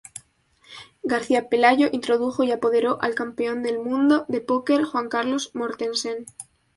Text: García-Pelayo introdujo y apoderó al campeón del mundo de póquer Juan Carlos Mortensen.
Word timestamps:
García-Pelayo 1.03 1.87
introdujo 1.91 2.41
y 2.43 2.51
apoderó 2.51 2.99
al 3.03 3.13
campeón 3.13 3.61
del 3.61 3.77
mundo 3.77 4.25
de 4.29 4.41
póquer 4.41 4.83
Juan 4.83 5.09
Carlos 5.09 5.51
Mortensen. 5.53 6.25